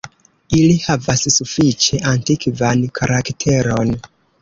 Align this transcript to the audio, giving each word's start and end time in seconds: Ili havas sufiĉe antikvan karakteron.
Ili 0.59 0.77
havas 0.85 1.27
sufiĉe 1.35 2.01
antikvan 2.15 2.85
karakteron. 3.01 3.97